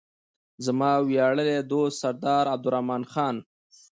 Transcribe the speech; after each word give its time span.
زما 0.65 0.91
ویاړلی 1.09 1.59
دوست 1.71 1.95
سردار 2.01 2.45
عبدالرحمن 2.53 3.03
خان. 3.11 3.35